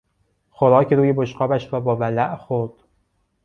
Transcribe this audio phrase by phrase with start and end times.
[0.49, 2.73] خوراک روی بشقابش را با ولع خورد.